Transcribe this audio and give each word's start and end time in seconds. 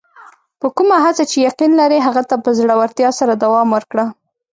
په 0.59 0.67
کومه 0.77 0.97
هڅه 1.05 1.23
چې 1.31 1.37
یقین 1.47 1.71
لرې، 1.81 1.99
هغه 2.07 2.21
ته 2.29 2.35
په 2.43 2.49
زړۀ 2.59 2.75
ورتیا 2.77 3.09
سره 3.19 3.33
دوام 3.43 3.67
ورکړه. 3.75 4.05